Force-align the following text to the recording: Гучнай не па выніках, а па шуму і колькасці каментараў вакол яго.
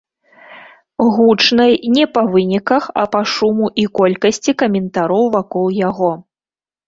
Гучнай 1.15 1.73
не 1.97 2.05
па 2.15 2.23
выніках, 2.35 2.87
а 3.03 3.03
па 3.15 3.21
шуму 3.33 3.69
і 3.83 3.85
колькасці 3.99 4.51
каментараў 4.61 5.23
вакол 5.39 5.65
яго. 5.89 6.11